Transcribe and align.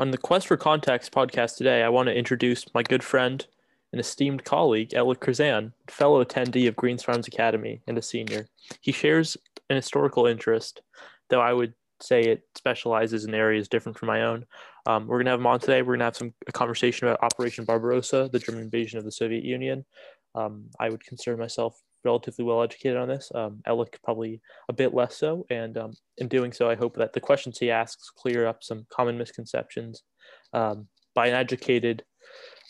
On 0.00 0.12
the 0.12 0.16
Quest 0.16 0.46
for 0.46 0.56
Context 0.56 1.12
podcast 1.12 1.58
today, 1.58 1.82
I 1.82 1.90
want 1.90 2.06
to 2.06 2.16
introduce 2.16 2.72
my 2.72 2.82
good 2.82 3.04
friend 3.04 3.46
and 3.92 4.00
esteemed 4.00 4.44
colleague, 4.46 4.94
Alec 4.94 5.20
Curzan, 5.20 5.74
fellow 5.88 6.24
attendee 6.24 6.66
of 6.66 6.74
Greens 6.74 7.02
Farms 7.02 7.28
Academy 7.28 7.82
and 7.86 7.98
a 7.98 8.02
senior. 8.02 8.46
He 8.80 8.92
shares 8.92 9.36
an 9.68 9.76
historical 9.76 10.24
interest, 10.24 10.80
though 11.28 11.42
I 11.42 11.52
would 11.52 11.74
say 12.00 12.22
it 12.22 12.44
specializes 12.54 13.26
in 13.26 13.34
areas 13.34 13.68
different 13.68 13.98
from 13.98 14.06
my 14.06 14.22
own. 14.22 14.46
Um, 14.86 15.06
we're 15.06 15.18
going 15.18 15.26
to 15.26 15.32
have 15.32 15.40
him 15.40 15.46
on 15.46 15.60
today. 15.60 15.82
We're 15.82 15.88
going 15.88 15.98
to 15.98 16.04
have 16.06 16.16
some 16.16 16.32
a 16.46 16.52
conversation 16.52 17.06
about 17.06 17.22
Operation 17.22 17.66
Barbarossa, 17.66 18.30
the 18.32 18.38
German 18.38 18.62
invasion 18.62 18.98
of 18.98 19.04
the 19.04 19.12
Soviet 19.12 19.44
Union. 19.44 19.84
Um, 20.34 20.70
I 20.80 20.88
would 20.88 21.04
consider 21.04 21.36
myself 21.36 21.78
relatively 22.04 22.44
well 22.44 22.62
educated 22.62 22.96
on 22.96 23.08
this. 23.08 23.30
Um, 23.34 23.60
Alec 23.66 23.98
probably 24.02 24.40
a 24.68 24.72
bit 24.72 24.94
less 24.94 25.16
so, 25.16 25.46
and 25.50 25.76
um, 25.76 25.92
in 26.18 26.28
doing 26.28 26.52
so, 26.52 26.68
I 26.68 26.74
hope 26.74 26.96
that 26.96 27.12
the 27.12 27.20
questions 27.20 27.58
he 27.58 27.70
asks 27.70 28.10
clear 28.10 28.46
up 28.46 28.62
some 28.62 28.86
common 28.90 29.18
misconceptions 29.18 30.02
um, 30.52 30.88
by 31.14 31.26
an 31.26 31.34
educated 31.34 32.04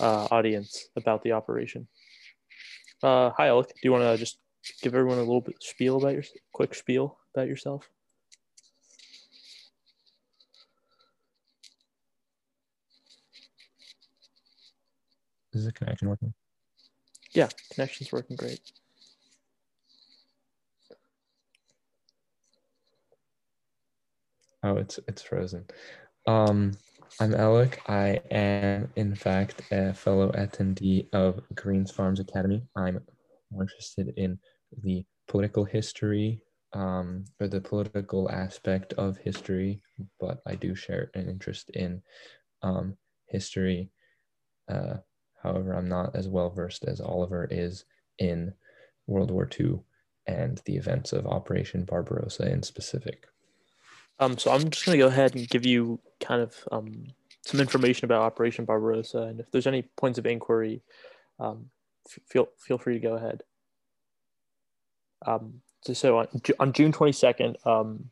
uh, 0.00 0.28
audience 0.30 0.88
about 0.96 1.22
the 1.22 1.32
operation. 1.32 1.86
Uh, 3.02 3.30
hi, 3.36 3.48
Alec. 3.48 3.68
Do 3.68 3.80
you 3.82 3.92
want 3.92 4.04
to 4.04 4.16
just 4.16 4.38
give 4.82 4.94
everyone 4.94 5.18
a 5.18 5.22
little 5.22 5.40
bit 5.40 5.56
spiel 5.60 5.96
about 5.96 6.12
your 6.14 6.24
quick 6.52 6.74
spiel 6.74 7.18
about 7.34 7.48
yourself? 7.48 7.88
Is 15.52 15.64
the 15.64 15.72
connection 15.72 16.08
working? 16.08 16.32
Yeah, 17.34 17.48
connection's 17.72 18.12
working 18.12 18.36
great. 18.36 18.60
Oh, 24.62 24.76
it's 24.76 25.00
it's 25.08 25.22
frozen. 25.22 25.64
Um, 26.26 26.72
I'm 27.18 27.34
Alec. 27.34 27.80
I 27.88 28.20
am, 28.30 28.90
in 28.94 29.14
fact, 29.14 29.62
a 29.70 29.94
fellow 29.94 30.30
attendee 30.32 31.08
of 31.14 31.40
Greens 31.54 31.90
Farms 31.90 32.20
Academy. 32.20 32.62
I'm 32.76 33.00
more 33.50 33.62
interested 33.62 34.12
in 34.16 34.38
the 34.82 35.04
political 35.28 35.64
history 35.64 36.42
um, 36.74 37.24
or 37.40 37.48
the 37.48 37.60
political 37.60 38.30
aspect 38.30 38.92
of 38.94 39.16
history, 39.16 39.80
but 40.20 40.42
I 40.46 40.56
do 40.56 40.74
share 40.74 41.10
an 41.14 41.28
interest 41.28 41.70
in 41.70 42.02
um, 42.62 42.96
history. 43.28 43.90
Uh, 44.68 44.98
however, 45.42 45.72
I'm 45.72 45.88
not 45.88 46.14
as 46.14 46.28
well 46.28 46.50
versed 46.50 46.84
as 46.84 47.00
Oliver 47.00 47.48
is 47.50 47.86
in 48.18 48.52
World 49.06 49.30
War 49.30 49.48
II 49.58 49.80
and 50.26 50.60
the 50.66 50.76
events 50.76 51.14
of 51.14 51.26
Operation 51.26 51.84
Barbarossa 51.84 52.52
in 52.52 52.62
specific. 52.62 53.26
Um, 54.20 54.36
so 54.36 54.52
I'm 54.52 54.68
just 54.68 54.84
going 54.84 54.98
to 54.98 55.02
go 55.02 55.08
ahead 55.08 55.34
and 55.34 55.48
give 55.48 55.64
you 55.64 55.98
kind 56.20 56.42
of 56.42 56.54
um, 56.70 57.06
some 57.46 57.58
information 57.58 58.04
about 58.04 58.22
Operation 58.22 58.66
Barbarossa, 58.66 59.22
and 59.22 59.40
if 59.40 59.50
there's 59.50 59.66
any 59.66 59.82
points 59.96 60.18
of 60.18 60.26
inquiry, 60.26 60.82
um, 61.40 61.70
feel 62.06 62.48
feel 62.58 62.76
free 62.76 62.94
to 62.94 63.00
go 63.00 63.14
ahead. 63.14 63.42
Um, 65.26 65.62
so, 65.82 65.94
so 65.94 66.18
on, 66.18 66.28
on 66.58 66.72
June 66.72 66.92
22nd, 66.92 67.66
um, 67.66 68.10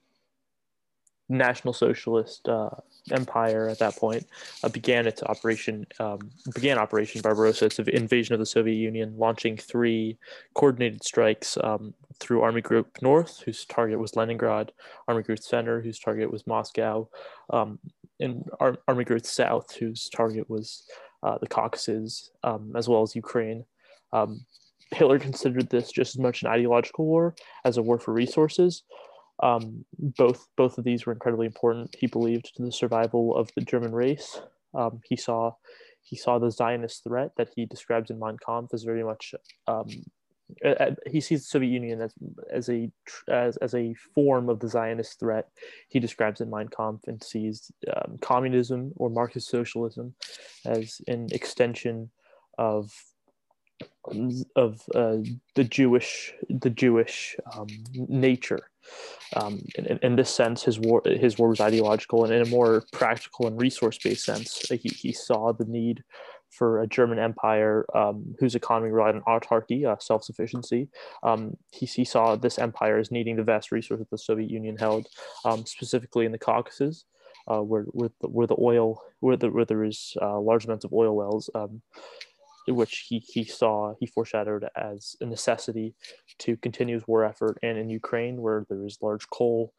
National 1.28 1.74
Socialist 1.74 2.48
uh, 2.48 2.70
Empire 3.10 3.68
at 3.68 3.78
that 3.78 3.96
point 3.96 4.27
uh, 4.62 4.68
began 4.68 5.06
its 5.06 5.22
operation 5.22 5.86
um, 5.98 6.18
began 6.54 6.78
Operation 6.78 7.20
Barbarossa, 7.20 7.66
its 7.66 7.78
invasion 7.78 8.34
of 8.34 8.41
the 8.41 8.46
Soviet 8.46 8.77
Union, 8.77 9.14
launching 9.16 9.56
three 9.56 10.18
coordinated 10.54 11.02
strikes 11.04 11.56
um, 11.62 11.94
through 12.20 12.42
Army 12.42 12.60
Group 12.60 12.98
North, 13.02 13.41
whose 13.41 13.64
target 13.64 13.98
was 13.98 14.16
Leningrad, 14.16 14.72
Army 15.06 15.22
Group 15.22 15.38
Center, 15.38 15.80
whose 15.80 15.98
target 15.98 16.30
was 16.30 16.46
Moscow, 16.46 17.08
um, 17.50 17.78
and 18.20 18.44
Ar- 18.60 18.78
Army 18.86 19.04
Group 19.04 19.24
South, 19.24 19.74
whose 19.76 20.08
target 20.08 20.48
was 20.50 20.84
uh, 21.22 21.38
the 21.38 21.46
Caucasus, 21.48 22.30
um, 22.44 22.72
as 22.76 22.88
well 22.88 23.03
as 23.03 23.16
Ukraine. 23.16 23.65
Um, 24.12 24.44
Hitler 24.91 25.19
considered 25.19 25.69
this 25.69 25.91
just 25.91 26.16
as 26.16 26.19
much 26.19 26.42
an 26.42 26.48
ideological 26.48 27.04
war 27.04 27.34
as 27.65 27.76
a 27.76 27.82
war 27.82 27.98
for 27.98 28.12
resources. 28.12 28.84
Um, 29.41 29.84
both 29.99 30.49
both 30.56 30.78
of 30.78 30.84
these 30.84 31.06
were 31.06 31.12
incredibly 31.12 31.47
important. 31.47 31.94
He 31.99 32.06
believed 32.06 32.56
to 32.56 32.62
the 32.62 32.72
survival 32.72 33.37
of 33.37 33.50
the 33.54 33.62
German 33.62 33.93
race. 33.93 34.41
Um, 34.75 35.00
he 35.04 35.16
saw 35.16 35.53
he 36.03 36.16
saw 36.16 36.38
the 36.38 36.50
Zionist 36.50 37.04
threat 37.04 37.32
that 37.37 37.50
he 37.54 37.66
describes 37.66 38.10
in 38.10 38.19
Mein 38.19 38.37
Kampf 38.44 38.75
as 38.75 38.82
very 38.82 39.04
much. 39.04 39.34
Um, 39.66 39.88
he 41.06 41.21
sees 41.21 41.43
the 41.43 41.48
Soviet 41.48 41.71
Union 41.71 42.00
as 42.00 42.15
as 42.50 42.69
a 42.71 42.91
as, 43.28 43.59
as 43.59 43.75
a 43.75 43.94
form 44.15 44.48
of 44.48 44.60
the 44.60 44.69
Zionist 44.69 45.21
threat. 45.21 45.48
He 45.88 46.00
describes 46.00 46.41
in 46.41 46.50
Mein 46.50 46.69
Kampf 46.69 47.06
and 47.06 47.22
sees 47.22 47.71
um, 47.94 48.19
communism 48.21 48.93
or 48.97 49.10
Marxist 49.10 49.48
socialism 49.48 50.15
as 50.65 51.00
an 51.06 51.28
extension 51.32 52.10
of 52.56 52.91
of 54.56 54.82
uh, 54.94 55.19
the 55.54 55.65
Jewish 55.65 56.32
the 56.48 56.71
Jewish 56.71 57.37
um, 57.54 57.69
nature. 57.94 58.71
Um, 59.37 59.62
in, 59.77 59.99
in, 60.03 60.16
this 60.16 60.34
sense, 60.34 60.62
his 60.62 60.78
war 60.78 61.03
his 61.05 61.39
war 61.39 61.49
was 61.49 61.61
ideological, 61.61 62.25
and 62.25 62.33
in 62.33 62.43
a 62.43 62.47
more 62.47 62.84
practical 62.93 63.47
and 63.47 63.61
resource 63.61 63.99
based 64.03 64.25
sense, 64.25 64.69
he, 64.71 64.89
he 64.89 65.12
saw 65.12 65.53
the 65.53 65.66
need 65.66 66.03
for 66.50 66.81
a 66.81 66.87
German 66.87 67.19
empire 67.19 67.84
um, 67.94 68.34
whose 68.39 68.55
economy 68.55 68.91
relied 68.91 69.15
on 69.15 69.22
autarky, 69.22 69.87
uh, 69.87 69.99
self 69.99 70.25
sufficiency. 70.25 70.89
Um, 71.22 71.56
he, 71.72 71.87
he 71.87 72.05
saw 72.05 72.37
this 72.37 72.59
empire 72.59 72.99
as 72.99 73.11
needing 73.11 73.37
the 73.37 73.43
vast 73.43 73.71
resources 73.71 74.06
the 74.11 74.19
Soviet 74.19 74.50
Union 74.50 74.77
held, 74.77 75.06
um, 75.45 75.66
specifically 75.66 76.27
in 76.27 76.33
the 76.33 76.39
Caucasus. 76.39 77.05
Uh, 77.50 77.62
where, 77.62 77.84
where, 77.93 78.10
the, 78.21 78.28
where 78.28 78.47
the 78.47 78.56
oil 78.60 79.00
where, 79.21 79.34
the, 79.34 79.49
where 79.49 79.65
there 79.65 79.83
is 79.83 80.15
uh, 80.21 80.39
large 80.39 80.66
amounts 80.66 80.84
of 80.84 80.93
oil 80.93 81.16
wells 81.16 81.49
um, 81.55 81.81
which 82.68 83.06
he, 83.08 83.18
he 83.18 83.44
saw, 83.44 83.94
he 84.00 84.06
foreshadowed 84.06 84.66
as 84.76 85.16
a 85.20 85.26
necessity 85.26 85.94
to 86.38 86.56
continue 86.58 86.94
his 86.94 87.06
war 87.06 87.24
effort. 87.24 87.58
And 87.62 87.78
in 87.78 87.88
Ukraine, 87.90 88.40
where 88.40 88.66
there 88.68 88.84
is 88.84 88.98
large 89.00 89.28
coal 89.30 89.72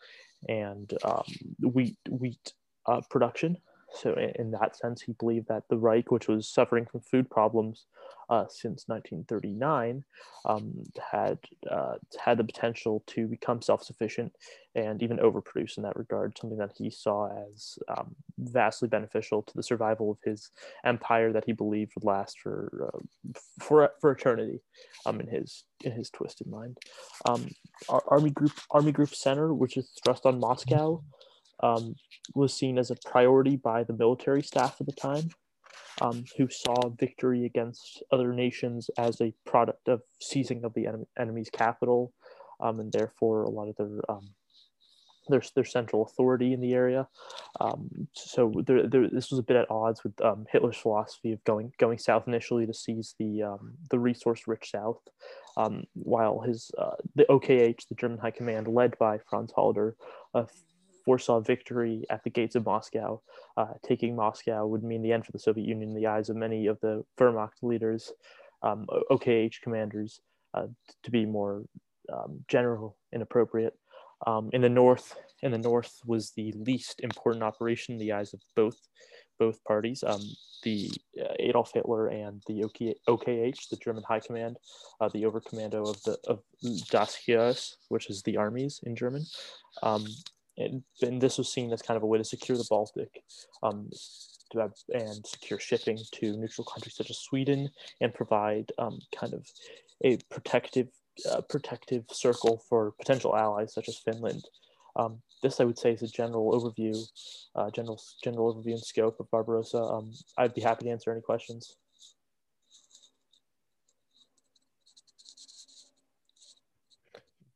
and 0.48 0.92
um, 1.04 1.24
wheat, 1.62 1.98
wheat 2.10 2.54
uh, 2.86 3.02
production, 3.10 3.58
so 3.94 4.16
in, 4.36 4.52
that 4.52 4.78
sense, 4.78 5.02
he 5.02 5.14
believed 5.14 5.48
that 5.48 5.64
the 5.70 5.78
Reich, 5.78 6.12
which 6.12 6.28
was 6.28 6.48
suffering 6.48 6.86
from 6.86 7.02
food 7.02 7.30
problems 7.30 7.86
uh, 8.30 8.46
since 8.48 8.84
1939, 8.88 10.04
um, 10.46 10.84
had 11.12 11.40
uh, 11.70 11.96
had 12.24 12.38
the 12.38 12.44
potential 12.44 13.04
to 13.08 13.28
become 13.28 13.62
self-sufficient 13.62 14.32
and 14.76 15.02
even 15.02 15.18
overproduce 15.18 15.78
in 15.78 15.84
that 15.84 15.96
regard. 15.96 16.38
Something 16.38 16.60
that 16.60 16.74
he 16.78 16.90
saw 16.90 17.30
as 17.52 17.80
um, 17.98 18.16
vastly 18.38 18.88
beneficial 18.88 19.42
to 19.42 19.54
the 19.56 19.64
survival 19.64 20.12
of 20.12 20.18
his 20.24 20.52
empire 20.86 21.34
that 21.34 21.46
he 21.46 21.52
believed 21.52 21.94
would 21.96 22.04
last 22.04 22.40
for 22.40 22.92
uh, 22.94 23.00
for 23.60 23.90
for 24.00 24.12
eternity. 24.12 24.62
Um, 25.06 25.20
in 25.22 25.28
his 25.28 25.64
in 25.84 25.94
his 25.94 26.10
twisted 26.10 26.48
mind, 26.48 26.78
um, 27.28 27.48
Army 27.90 28.30
Group 28.30 28.52
Army 28.70 28.92
Group 28.92 29.16
Center, 29.16 29.54
which 29.54 29.78
is 29.78 29.90
thrust 30.04 30.26
on 30.26 30.40
Moscow 30.40 31.02
um, 31.62 31.96
was 32.36 32.54
seen 32.54 32.78
as 32.78 32.92
a 32.92 32.96
priority 33.06 33.56
by 33.56 33.84
the 33.84 33.94
military 33.94 34.42
staff 34.42 34.78
at 34.80 34.86
the 34.86 34.94
time, 34.94 35.30
um, 36.02 36.24
who 36.38 36.48
saw 36.50 36.90
victory 36.90 37.46
against 37.46 38.04
other 38.12 38.34
nations 38.34 38.90
as 38.98 39.20
a 39.22 39.34
product 39.46 39.88
of 39.88 40.02
seizing 40.22 40.64
of 40.64 40.74
the 40.74 40.88
enemy, 40.88 41.06
enemy's 41.18 41.50
capital, 41.50 42.14
um, 42.62 42.80
and 42.80 42.92
therefore 42.92 43.44
a 43.44 43.50
lot 43.50 43.70
of 43.70 43.76
their 43.76 44.00
um, 44.10 44.30
their, 45.28 45.44
their 45.54 45.66
central 45.66 46.02
authority 46.02 46.54
in 46.54 46.62
the 46.62 46.74
area. 46.74 47.08
Um, 47.60 48.08
so 48.14 48.52
there, 48.66 48.88
there, 48.88 49.08
this 49.08 49.30
was 49.30 49.40
a 49.40 49.44
bit 49.44 49.58
at 49.58 49.70
odds 49.70 50.04
with 50.04 50.20
um, 50.22 50.46
Hitler's 50.52 50.78
philosophy 50.78 51.34
of 51.34 51.44
going 51.44 51.72
going 51.78 52.00
south 52.00 52.28
initially 52.28 52.66
to 52.66 52.74
seize 52.74 53.14
the 53.20 53.44
the 53.92 54.00
resource 54.00 54.48
rich 54.48 54.72
south, 54.72 55.02
while 55.94 56.40
his 56.40 56.72
uh, 56.78 56.96
the 57.16 57.26
OKH, 57.30 57.88
the 57.90 57.96
German 57.96 58.18
High 58.18 58.32
Command, 58.32 58.68
led 58.68 58.98
by 58.98 59.20
Franz 59.30 59.52
Halder, 59.52 59.96
uh, 60.34 60.46
foresaw 61.10 61.40
victory 61.40 62.06
at 62.12 62.24
the 62.24 62.30
gates 62.30 62.56
of 62.56 62.64
Moscow. 62.68 63.20
Uh, 63.58 63.74
taking 63.84 64.16
Moscow 64.16 64.68
would 64.68 64.84
mean 64.84 65.02
the 65.02 65.12
end 65.12 65.26
for 65.26 65.32
the 65.32 65.40
Soviet 65.40 65.66
Union 65.66 65.90
in 65.90 65.96
the 65.96 66.06
eyes 66.06 66.30
of 66.30 66.36
many 66.36 66.68
of 66.68 66.80
the 66.82 67.04
Wehrmacht 67.18 67.64
leaders, 67.64 68.12
um, 68.62 68.86
OKH 69.10 69.60
commanders, 69.64 70.22
uh, 70.54 70.68
to 71.02 71.10
be 71.10 71.26
more 71.26 71.64
um, 72.14 72.46
general 72.48 72.96
and 73.12 73.24
appropriate. 73.24 73.74
Um, 74.28 74.52
in 74.54 74.62
the 74.62 74.70
north, 74.70 75.16
in 75.42 75.52
the 75.52 75.58
north 75.58 76.00
was 76.06 76.30
the 76.30 76.52
least 76.52 77.00
important 77.00 77.42
operation 77.42 77.94
in 77.94 78.00
the 78.00 78.12
eyes 78.12 78.36
of 78.36 78.42
both 78.56 78.78
both 79.40 79.64
parties. 79.64 80.04
Um, 80.06 80.22
the 80.62 80.92
uh, 81.20 81.34
Adolf 81.40 81.72
Hitler 81.74 82.08
and 82.10 82.44
the 82.46 82.66
OK, 82.66 82.94
OKH, 83.08 83.70
the 83.70 83.78
German 83.78 84.04
High 84.04 84.20
Command, 84.20 84.58
uh, 85.02 85.10
the 85.10 85.24
overcommando 85.24 85.90
of 85.90 86.04
the 86.04 86.20
of 86.28 86.44
Das 86.92 87.16
Heer, 87.16 87.56
which 87.88 88.12
is 88.12 88.22
the 88.22 88.38
armies 88.38 88.80
in 88.84 88.96
German, 88.96 89.26
um, 89.82 90.06
and, 90.60 90.84
and 91.02 91.22
this 91.22 91.38
was 91.38 91.52
seen 91.52 91.72
as 91.72 91.82
kind 91.82 91.98
of 91.98 92.04
a 92.04 92.08
way 92.08 92.18
to 92.18 92.24
secure 92.24 92.58
the 92.58 92.68
Baltic 92.70 93.24
um, 93.64 93.90
have, 94.54 94.74
and 94.94 95.26
secure 95.26 95.60
shipping 95.60 95.98
to 96.14 96.38
neutral 96.38 96.66
countries 96.66 96.96
such 96.96 97.10
as 97.10 97.20
Sweden 97.20 97.70
and 98.02 98.14
provide 98.14 98.72
um, 98.78 99.00
kind 99.16 99.34
of 99.34 99.48
a 100.04 100.18
protective 100.30 100.88
uh, 101.30 101.42
protective 101.42 102.06
circle 102.12 102.64
for 102.70 102.94
potential 102.98 103.36
allies 103.36 103.74
such 103.74 103.90
as 103.90 103.98
Finland. 103.98 104.44
Um, 104.96 105.22
this, 105.44 105.60
I 105.60 105.66
would 105.66 105.78
say, 105.78 105.92
is 105.92 106.02
a 106.02 106.08
general 106.08 106.52
overview, 106.54 106.98
uh, 107.56 107.70
general 107.72 108.02
general 108.24 108.54
overview 108.54 108.72
and 108.72 108.80
scope 108.80 109.20
of 109.20 109.30
Barbarossa. 109.32 109.80
Um, 109.80 110.12
I'd 110.38 110.54
be 110.54 110.62
happy 110.62 110.86
to 110.86 110.92
answer 110.92 111.12
any 111.12 111.22
questions. 111.22 111.76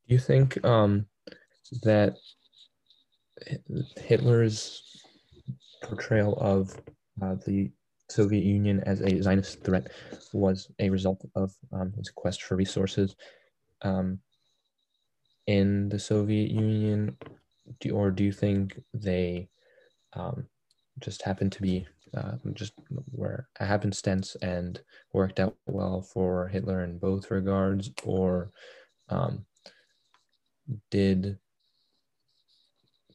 Do 0.08 0.14
you 0.14 0.20
think 0.20 0.64
um, 0.66 1.06
that 1.84 2.18
Hitler's 3.98 5.04
portrayal 5.84 6.38
of 6.40 6.76
uh, 7.22 7.36
the 7.46 7.72
Soviet 8.10 8.44
Union 8.44 8.82
as 8.86 9.02
a 9.02 9.22
Zionist 9.22 9.64
threat 9.64 9.92
was 10.34 10.70
a 10.80 10.90
result 10.90 11.26
of 11.36 11.54
um, 11.72 11.94
his 11.94 12.10
quest 12.10 12.44
for 12.44 12.56
resources. 12.56 13.16
Um, 13.82 14.20
in 15.48 15.90
the 15.90 16.00
Soviet 16.00 16.52
Union, 16.52 17.18
do, 17.80 17.92
or 17.92 18.12
do 18.12 18.24
you 18.24 18.32
think 18.32 18.82
they 18.94 19.50
um, 20.14 20.46
just 21.00 21.22
happened 21.24 21.52
to 21.54 21.62
be 21.62 21.86
uh, 22.16 22.34
just 22.54 22.74
were 23.12 23.48
a 23.60 23.66
happenstance 23.66 24.36
and 24.42 24.80
worked 25.14 25.40
out 25.40 25.56
well 25.66 26.02
for 26.02 26.48
Hitler 26.48 26.84
in 26.84 27.00
both 27.00 27.32
regards, 27.32 27.92
or 28.04 28.52
um, 29.10 29.46
did 30.92 31.40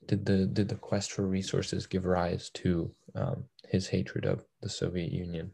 did 0.09 0.27
the 0.27 0.47
did 0.47 0.69
the 0.69 0.75
quest 0.75 1.13
for 1.13 1.23
resources 1.23 1.87
give 1.87 2.05
rise 2.05 2.51
to 2.51 2.91
um, 3.15 3.45
his 3.69 3.87
hatred 3.87 4.25
of 4.25 4.45
the 4.61 4.69
Soviet 4.69 5.13
Union? 5.13 5.53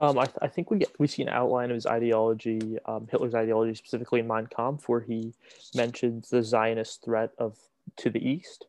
Um, 0.00 0.18
I, 0.18 0.24
th- 0.24 0.38
I, 0.42 0.48
think 0.48 0.68
we 0.68 0.78
get, 0.78 0.90
we 0.98 1.06
see 1.06 1.22
an 1.22 1.28
outline 1.28 1.70
of 1.70 1.76
his 1.76 1.86
ideology, 1.86 2.76
um, 2.86 3.06
Hitler's 3.08 3.36
ideology, 3.36 3.76
specifically 3.76 4.18
in 4.18 4.26
Mein 4.26 4.48
Kampf, 4.48 4.88
where 4.88 5.02
he 5.02 5.32
mentions 5.76 6.28
the 6.28 6.42
Zionist 6.42 7.04
threat 7.04 7.30
of 7.38 7.56
to 7.98 8.10
the 8.10 8.18
east, 8.18 8.66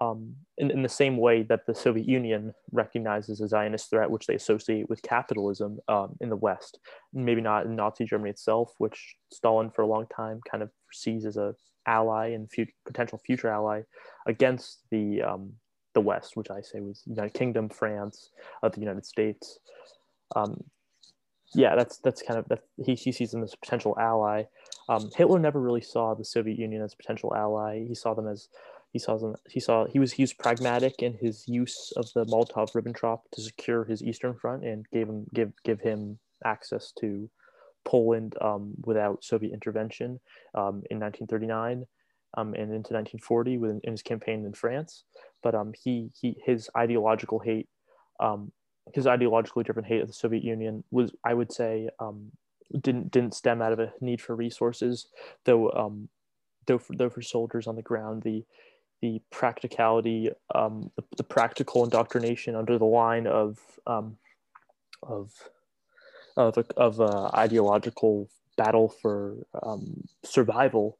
um, 0.00 0.36
in, 0.58 0.70
in 0.70 0.82
the 0.82 0.88
same 0.88 1.16
way 1.16 1.42
that 1.42 1.66
the 1.66 1.74
Soviet 1.74 2.06
Union 2.06 2.54
recognizes 2.70 3.40
a 3.40 3.48
Zionist 3.48 3.90
threat, 3.90 4.12
which 4.12 4.28
they 4.28 4.36
associate 4.36 4.88
with 4.88 5.02
capitalism 5.02 5.80
um, 5.88 6.16
in 6.20 6.28
the 6.28 6.36
West. 6.36 6.78
Maybe 7.12 7.40
not 7.40 7.66
in 7.66 7.74
Nazi 7.74 8.04
Germany 8.04 8.30
itself, 8.30 8.72
which 8.78 9.16
Stalin 9.32 9.70
for 9.70 9.82
a 9.82 9.88
long 9.88 10.06
time 10.06 10.40
kind 10.48 10.62
of 10.62 10.70
sees 10.92 11.26
as 11.26 11.36
a 11.36 11.56
ally 11.86 12.28
and 12.28 12.50
future, 12.50 12.72
potential 12.86 13.18
future 13.24 13.48
ally 13.48 13.82
against 14.26 14.80
the 14.90 15.22
um, 15.22 15.52
the 15.94 16.00
West, 16.00 16.36
which 16.36 16.50
I 16.50 16.60
say 16.60 16.80
was 16.80 17.02
United 17.06 17.34
Kingdom, 17.34 17.68
France, 17.68 18.30
uh, 18.62 18.68
the 18.68 18.80
United 18.80 19.04
States 19.04 19.58
um, 20.36 20.62
yeah, 21.54 21.74
that's 21.74 21.98
that's 21.98 22.22
kind 22.22 22.38
of 22.38 22.48
that 22.48 22.60
he, 22.84 22.94
he 22.94 23.10
sees 23.10 23.32
them 23.32 23.42
as 23.42 23.54
a 23.54 23.56
potential 23.56 23.96
ally. 23.98 24.44
Um, 24.88 25.10
Hitler 25.16 25.38
never 25.38 25.60
really 25.60 25.80
saw 25.80 26.14
the 26.14 26.24
Soviet 26.24 26.58
Union 26.58 26.82
as 26.82 26.92
a 26.92 26.96
potential 26.96 27.34
ally. 27.34 27.84
He 27.86 27.94
saw 27.94 28.14
them 28.14 28.28
as 28.28 28.48
he 28.92 28.98
saw 28.98 29.16
them 29.18 29.34
he 29.48 29.58
saw 29.60 29.86
he 29.86 29.98
was 29.98 30.12
he 30.12 30.22
was 30.22 30.32
pragmatic 30.32 31.02
in 31.02 31.14
his 31.14 31.44
use 31.48 31.92
of 31.96 32.12
the 32.14 32.24
Molotov 32.26 32.72
Ribbentrop 32.72 33.20
to 33.32 33.42
secure 33.42 33.84
his 33.84 34.02
eastern 34.02 34.34
front 34.34 34.64
and 34.64 34.86
gave 34.92 35.08
him 35.08 35.26
give 35.34 35.52
give 35.64 35.80
him 35.80 36.18
access 36.44 36.92
to 37.00 37.28
Poland 37.84 38.34
um, 38.40 38.74
without 38.84 39.24
Soviet 39.24 39.52
intervention 39.52 40.20
um, 40.54 40.82
in 40.90 41.00
1939 41.00 41.86
um, 42.36 42.48
and 42.54 42.72
into 42.72 42.94
1940 42.94 43.58
within, 43.58 43.80
in 43.84 43.92
his 43.92 44.02
campaign 44.02 44.44
in 44.44 44.52
France. 44.52 45.04
But 45.42 45.54
um, 45.54 45.72
he 45.82 46.10
he 46.20 46.36
his 46.44 46.68
ideological 46.76 47.38
hate 47.38 47.68
um, 48.20 48.52
his 48.92 49.06
ideologically 49.06 49.64
driven 49.64 49.84
hate 49.84 50.00
of 50.00 50.08
the 50.08 50.12
Soviet 50.12 50.44
Union 50.44 50.84
was, 50.90 51.12
I 51.24 51.34
would 51.34 51.52
say, 51.52 51.88
um, 51.98 52.32
didn't 52.80 53.10
didn't 53.10 53.34
stem 53.34 53.62
out 53.62 53.72
of 53.72 53.80
a 53.80 53.92
need 54.00 54.20
for 54.20 54.36
resources, 54.36 55.06
though 55.44 55.70
though 56.66 56.78
for, 56.78 56.94
though 56.94 57.10
for 57.10 57.22
soldiers 57.22 57.66
on 57.66 57.76
the 57.76 57.82
ground, 57.82 58.22
the 58.22 58.44
the 59.02 59.22
practicality, 59.30 60.28
the, 60.52 61.04
the 61.16 61.24
practical 61.24 61.84
indoctrination 61.84 62.54
under 62.54 62.76
the 62.76 62.84
line 62.84 63.26
of 63.26 63.58
um, 63.86 64.18
of 66.40 66.58
of 66.58 66.70
of 66.76 67.00
uh, 67.00 67.30
ideological 67.34 68.28
battle 68.56 68.92
for 69.00 69.36
um, 69.62 70.02
survival 70.24 70.98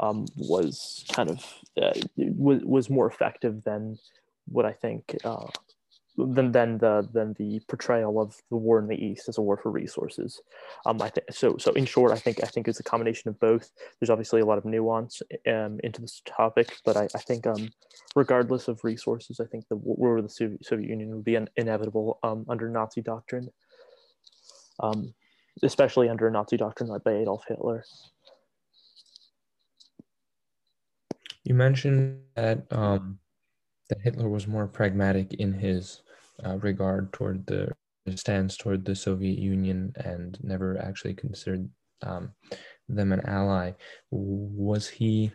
um, 0.00 0.26
was 0.36 1.04
kind 1.12 1.30
of 1.30 1.44
uh, 1.80 1.92
was 2.16 2.62
was 2.64 2.90
more 2.90 3.08
effective 3.08 3.64
than 3.64 3.98
what 4.46 4.64
I 4.64 4.72
think 4.72 5.16
uh, 5.24 5.46
than 6.16 6.52
than 6.52 6.78
the 6.78 7.08
than 7.12 7.34
the 7.34 7.60
portrayal 7.68 8.20
of 8.20 8.36
the 8.50 8.56
war 8.56 8.78
in 8.78 8.88
the 8.88 8.96
East 8.96 9.28
as 9.28 9.38
a 9.38 9.42
war 9.42 9.56
for 9.56 9.70
resources. 9.70 10.40
Um, 10.86 11.00
I 11.00 11.08
think 11.10 11.26
so. 11.30 11.56
So 11.58 11.72
in 11.72 11.84
short, 11.84 12.12
I 12.12 12.16
think 12.16 12.42
I 12.42 12.46
think 12.46 12.68
it's 12.68 12.80
a 12.80 12.84
combination 12.84 13.28
of 13.28 13.38
both. 13.38 13.70
There's 13.98 14.10
obviously 14.10 14.40
a 14.40 14.46
lot 14.46 14.58
of 14.58 14.64
nuance 14.64 15.22
um, 15.46 15.78
into 15.84 16.00
this 16.00 16.22
topic, 16.24 16.76
but 16.84 16.96
I, 16.96 17.08
I 17.14 17.18
think 17.18 17.46
um, 17.46 17.68
regardless 18.16 18.68
of 18.68 18.82
resources, 18.82 19.40
I 19.40 19.46
think 19.46 19.68
the 19.68 19.76
war 19.76 20.16
with 20.16 20.26
the 20.26 20.30
Soviet, 20.30 20.64
Soviet 20.64 20.88
Union 20.88 21.14
would 21.14 21.24
be 21.24 21.38
inevitable 21.56 22.18
um, 22.22 22.44
under 22.48 22.68
Nazi 22.68 23.02
doctrine, 23.02 23.48
um, 24.80 25.14
especially 25.62 26.08
under 26.08 26.28
a 26.28 26.30
Nazi 26.30 26.56
doctrine 26.56 26.88
led 26.88 27.04
by 27.04 27.12
Adolf 27.12 27.44
Hitler. 27.48 27.84
You 31.44 31.54
mentioned 31.54 32.20
that 32.36 32.66
um, 32.70 33.18
that 33.88 34.00
Hitler 34.02 34.28
was 34.28 34.46
more 34.46 34.66
pragmatic 34.66 35.34
in 35.34 35.52
his 35.52 36.02
uh, 36.44 36.58
regard 36.58 37.12
toward 37.12 37.46
the 37.46 37.72
stance 38.16 38.56
toward 38.56 38.84
the 38.84 38.94
Soviet 38.94 39.38
Union 39.38 39.92
and 39.96 40.38
never 40.42 40.78
actually 40.78 41.14
considered 41.14 41.68
um, 42.02 42.32
them 42.88 43.12
an 43.12 43.20
ally. 43.26 43.72
Was 44.10 44.88
he 44.88 45.32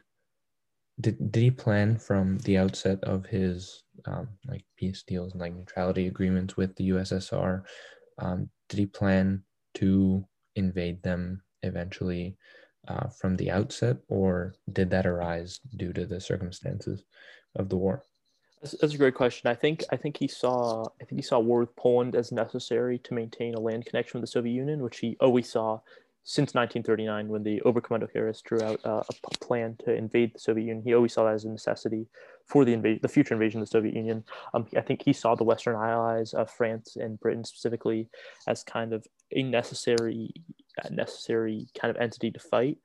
did 0.99 1.31
did 1.31 1.43
he 1.43 1.51
plan 1.51 1.97
from 1.97 2.37
the 2.39 2.57
outset 2.57 3.03
of 3.03 3.25
his 3.25 3.83
um, 4.05 4.29
like 4.47 4.63
peace 4.77 5.03
deals 5.03 5.31
and 5.31 5.41
like 5.41 5.55
neutrality 5.55 6.07
agreements 6.07 6.55
with 6.55 6.75
the 6.75 6.89
USSR? 6.89 7.63
He 8.73 8.85
plan 8.85 9.43
to 9.75 10.25
invade 10.55 11.03
them 11.03 11.43
eventually 11.63 12.37
uh, 12.87 13.07
from 13.07 13.35
the 13.37 13.49
outset, 13.49 13.97
or 14.09 14.55
did 14.71 14.89
that 14.89 15.05
arise 15.05 15.59
due 15.77 15.93
to 15.93 16.05
the 16.05 16.19
circumstances 16.19 17.03
of 17.55 17.69
the 17.69 17.77
war? 17.77 18.03
That's 18.61 18.93
a 18.93 18.97
great 18.97 19.15
question. 19.15 19.49
I 19.49 19.55
think 19.55 19.83
I 19.91 19.97
think 19.97 20.17
he 20.17 20.27
saw 20.27 20.85
I 21.01 21.05
think 21.05 21.19
he 21.19 21.21
saw 21.21 21.39
war 21.39 21.59
with 21.59 21.75
Poland 21.75 22.15
as 22.15 22.31
necessary 22.31 22.97
to 22.99 23.13
maintain 23.13 23.55
a 23.55 23.59
land 23.59 23.85
connection 23.85 24.19
with 24.19 24.29
the 24.29 24.31
Soviet 24.31 24.53
Union, 24.53 24.81
which 24.81 24.99
he 24.99 25.17
always 25.19 25.51
saw 25.51 25.79
since 26.25 26.53
1939 26.53 27.27
when 27.27 27.43
the 27.43 27.61
Oberkommandeur 27.65 28.43
drew 28.43 28.61
out 28.61 28.79
uh, 28.85 29.03
a 29.09 29.37
plan 29.39 29.75
to 29.83 29.93
invade 29.93 30.33
the 30.33 30.39
Soviet 30.39 30.65
Union. 30.65 30.83
He 30.85 30.93
always 30.93 31.13
saw 31.13 31.25
that 31.25 31.33
as 31.33 31.43
a 31.43 31.49
necessity 31.49 32.07
for 32.47 32.63
the 32.63 32.73
invasion, 32.73 32.99
the 33.01 33.09
future 33.09 33.33
invasion 33.33 33.61
of 33.61 33.67
the 33.67 33.71
Soviet 33.71 33.93
Union. 33.93 34.23
Um, 34.53 34.65
I 34.77 34.81
think 34.81 35.01
he 35.03 35.11
saw 35.11 35.35
the 35.35 35.43
Western 35.43 35.75
allies, 35.75 36.33
of 36.33 36.49
France 36.49 36.95
and 36.95 37.19
Britain 37.19 37.43
specifically, 37.43 38.07
as 38.47 38.63
kind 38.63 38.93
of 38.93 39.05
a 39.35 39.43
necessary, 39.43 40.33
necessary 40.89 41.67
kind 41.79 41.93
of 41.93 42.01
entity 42.01 42.31
to 42.31 42.39
fight. 42.39 42.77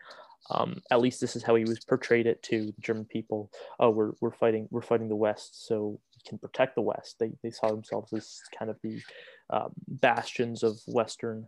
Um, 0.50 0.80
at 0.90 1.00
least 1.00 1.20
this 1.20 1.36
is 1.36 1.42
how 1.42 1.54
he 1.54 1.64
was 1.64 1.80
portrayed 1.84 2.26
it 2.26 2.42
to 2.44 2.66
the 2.66 2.80
German 2.80 3.04
people. 3.04 3.50
Oh, 3.78 3.90
we're, 3.90 4.12
we're 4.20 4.32
fighting 4.32 4.66
we're 4.70 4.82
fighting 4.82 5.08
the 5.08 5.16
West, 5.16 5.66
so 5.66 6.00
we 6.14 6.28
can 6.28 6.38
protect 6.38 6.74
the 6.74 6.82
West. 6.82 7.16
They, 7.20 7.32
they 7.42 7.50
saw 7.50 7.68
themselves 7.68 8.12
as 8.12 8.40
kind 8.58 8.70
of 8.70 8.78
the 8.82 9.00
um, 9.50 9.72
bastions 9.86 10.62
of 10.62 10.78
Western 10.86 11.46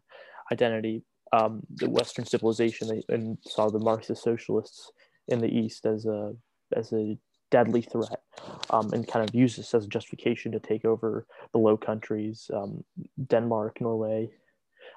identity, 0.52 1.02
um, 1.32 1.62
the 1.74 1.88
Western 1.88 2.24
civilization, 2.24 3.02
and 3.08 3.38
saw 3.46 3.68
the 3.68 3.78
Marxist 3.78 4.22
socialists 4.22 4.90
in 5.28 5.40
the 5.40 5.48
East 5.48 5.86
as 5.86 6.06
a 6.06 6.34
as 6.76 6.92
a 6.92 7.18
deadly 7.50 7.82
threat, 7.82 8.22
um, 8.70 8.92
and 8.92 9.08
kind 9.08 9.28
of 9.28 9.34
used 9.34 9.58
this 9.58 9.74
as 9.74 9.84
a 9.84 9.88
justification 9.88 10.52
to 10.52 10.60
take 10.60 10.84
over 10.84 11.26
the 11.52 11.58
Low 11.58 11.76
Countries, 11.76 12.50
um, 12.54 12.84
Denmark, 13.26 13.80
Norway, 13.80 14.30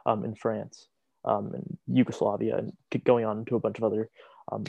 um, 0.06 0.24
and 0.24 0.38
France 0.38 0.88
um, 1.26 1.52
and 1.54 1.78
Yugoslavia, 1.88 2.58
and 2.58 2.74
going 3.04 3.26
on 3.26 3.46
to 3.46 3.56
a 3.56 3.60
bunch 3.60 3.78
of 3.78 3.84
other 3.84 4.10
um, 4.52 4.64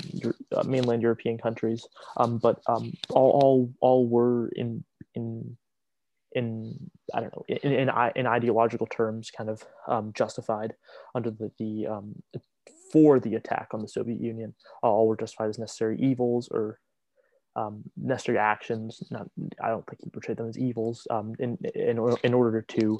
uh, 0.57 0.63
mainland 0.65 1.03
European 1.03 1.37
countries. 1.37 1.87
But 2.17 2.61
all, 2.67 2.91
all, 3.11 3.75
all 3.81 4.09
were 4.09 4.49
in 4.49 4.85
in 5.15 5.57
in 6.35 6.91
I 7.15 7.21
don't 7.21 7.35
know 7.35 7.45
in 7.49 7.73
in, 7.73 7.91
in 8.17 8.27
ideological 8.27 8.87
terms, 8.87 9.31
kind 9.31 9.51
of 9.51 9.65
um, 9.89 10.13
justified 10.15 10.75
under 11.15 11.31
the 11.31 11.51
the 11.59 11.87
um, 11.87 12.23
for 12.93 13.19
the 13.19 13.35
attack 13.35 13.69
on 13.73 13.81
the 13.81 13.89
Soviet 13.89 14.21
Union. 14.21 14.55
All 14.83 15.07
were 15.09 15.17
justified 15.17 15.49
as 15.49 15.59
necessary 15.59 15.99
evils 15.99 16.49
or 16.51 16.81
um, 17.57 17.83
necessary 17.97 18.39
actions. 18.39 19.03
Not, 19.11 19.29
I 19.63 19.69
don't 19.69 19.87
think 19.87 20.01
he 20.03 20.11
portrayed 20.11 20.39
them 20.39 20.49
as 20.49 20.59
evils 20.59 21.07
um, 21.11 21.35
in, 21.39 21.57
in, 21.75 21.99
in 22.23 22.35
order 22.35 22.63
to 22.63 22.99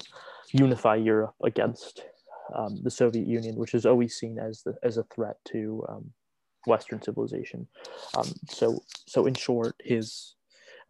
unify 0.51 0.95
Europe 0.95 1.35
against 1.43 2.03
um, 2.53 2.79
the 2.83 2.91
Soviet 2.91 3.27
Union, 3.27 3.55
which 3.55 3.73
is 3.73 3.85
always 3.85 4.15
seen 4.15 4.37
as 4.39 4.63
the, 4.63 4.75
as 4.83 4.97
a 4.97 5.03
threat 5.03 5.37
to 5.45 5.85
um, 5.89 6.11
Western 6.67 7.01
civilization. 7.01 7.67
So, 8.49 8.81
so 9.07 9.25
in 9.25 9.33
short, 9.33 9.75
his 9.83 10.35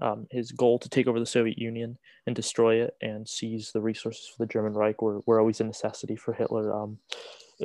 um, 0.02 0.28
his 0.32 0.52
goal 0.52 0.80
to 0.80 0.90
take 0.90 1.08
over 1.08 1.20
the 1.20 1.26
Soviet 1.26 1.58
Union 1.58 1.98
and 2.28 2.36
destroy 2.36 2.82
it 2.82 2.96
and 3.02 3.28
seize 3.28 3.72
the 3.72 3.82
resources 3.82 4.28
for 4.28 4.44
the 4.44 4.52
German 4.52 4.74
Reich 4.74 5.02
were, 5.02 5.22
were 5.26 5.40
always 5.40 5.62
a 5.62 5.64
necessity 5.64 6.16
for 6.16 6.34
Hitler. 6.34 6.74
Um, 6.74 6.98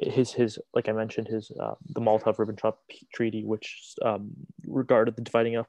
his 0.03 0.33
his 0.33 0.59
like 0.73 0.89
I 0.89 0.93
mentioned 0.93 1.27
his 1.27 1.51
uh, 1.61 1.75
the 1.89 2.01
Molotov-Ribbentrop 2.01 2.75
Treaty, 3.13 3.45
which 3.45 3.95
um, 4.05 4.31
regarded 4.67 5.17
the 5.17 5.23
dividing 5.23 5.57
up 5.57 5.69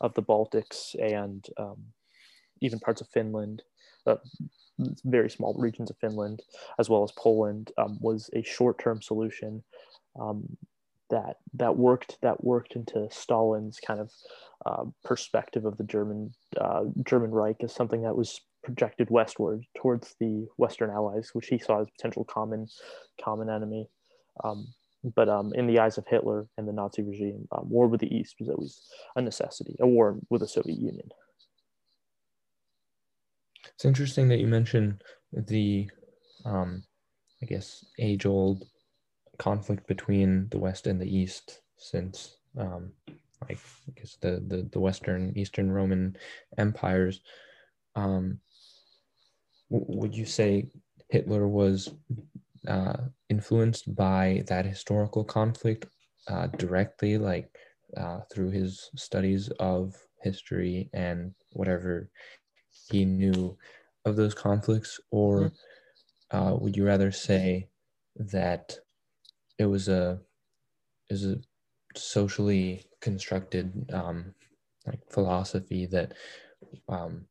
of 0.00 0.12
the 0.14 0.22
Baltics 0.22 0.94
and 1.00 1.46
um, 1.56 1.76
even 2.60 2.80
parts 2.80 3.00
of 3.00 3.08
Finland, 3.08 3.62
uh, 4.06 4.16
very 5.04 5.30
small 5.30 5.54
regions 5.56 5.90
of 5.90 5.96
Finland, 5.98 6.42
as 6.78 6.88
well 6.88 7.04
as 7.04 7.12
Poland, 7.12 7.70
um, 7.78 7.98
was 8.00 8.28
a 8.34 8.42
short-term 8.42 9.00
solution 9.00 9.62
um, 10.20 10.56
that 11.10 11.36
that 11.54 11.76
worked 11.76 12.18
that 12.22 12.42
worked 12.42 12.76
into 12.76 13.08
Stalin's 13.10 13.80
kind 13.80 14.00
of 14.00 14.10
uh, 14.66 14.84
perspective 15.04 15.64
of 15.64 15.76
the 15.76 15.84
German 15.84 16.32
uh, 16.60 16.84
German 17.04 17.30
Reich 17.30 17.56
as 17.62 17.74
something 17.74 18.02
that 18.02 18.16
was 18.16 18.40
projected 18.62 19.10
westward 19.10 19.64
towards 19.76 20.14
the 20.20 20.46
Western 20.56 20.90
Allies, 20.90 21.30
which 21.32 21.46
he 21.48 21.58
saw 21.58 21.80
as 21.80 21.88
potential 21.90 22.24
common 22.24 22.66
common 23.22 23.48
enemy. 23.48 23.88
Um, 24.44 24.66
but 25.14 25.28
um, 25.28 25.52
in 25.54 25.66
the 25.66 25.78
eyes 25.78 25.96
of 25.96 26.06
Hitler 26.06 26.46
and 26.58 26.68
the 26.68 26.72
Nazi 26.72 27.02
regime, 27.02 27.48
um, 27.52 27.68
war 27.70 27.86
with 27.88 28.00
the 28.00 28.14
East 28.14 28.36
was 28.38 28.48
always 28.50 28.80
a 29.16 29.22
necessity, 29.22 29.76
a 29.80 29.86
war 29.86 30.18
with 30.28 30.42
the 30.42 30.48
Soviet 30.48 30.78
Union. 30.78 31.08
It's 33.74 33.84
interesting 33.86 34.28
that 34.28 34.40
you 34.40 34.46
mentioned 34.46 35.02
the, 35.32 35.88
um, 36.44 36.82
I 37.42 37.46
guess, 37.46 37.82
age-old 37.98 38.66
conflict 39.40 39.86
between 39.88 40.48
the 40.50 40.58
West 40.58 40.86
and 40.86 41.00
the 41.00 41.16
East, 41.16 41.62
since 41.78 42.36
um, 42.58 42.92
like 43.48 43.58
I 43.88 43.92
guess 43.98 44.16
the, 44.20 44.42
the 44.46 44.68
the 44.70 44.80
Western 44.80 45.32
Eastern 45.36 45.72
Roman 45.72 46.16
empires. 46.58 47.22
Um, 47.96 48.38
would 49.70 50.14
you 50.14 50.26
say 50.26 50.68
Hitler 51.08 51.48
was 51.48 51.90
uh, 52.68 52.98
influenced 53.28 53.94
by 53.94 54.44
that 54.48 54.66
historical 54.66 55.24
conflict 55.24 55.86
uh, 56.28 56.48
directly, 56.58 57.16
like 57.18 57.50
uh, 57.96 58.20
through 58.32 58.50
his 58.50 58.90
studies 58.96 59.48
of 59.58 59.94
history 60.22 60.90
and 60.92 61.32
whatever 61.52 62.10
he 62.90 63.04
knew 63.04 63.56
of 64.04 64.16
those 64.16 64.34
conflicts, 64.34 65.00
or 65.10 65.40
mm-hmm. 65.40 66.36
uh, 66.36 66.54
would 66.56 66.76
you 66.76 66.84
rather 66.84 67.10
say 67.10 67.68
that 68.16 68.76
it 69.60 69.66
was 69.66 69.88
a 69.88 70.18
is 71.10 71.26
a 71.26 71.36
socially 71.94 72.86
constructed 73.02 73.90
um, 73.92 74.34
like 74.86 75.00
philosophy 75.10 75.84
that 75.86 76.14
um, 76.88 77.26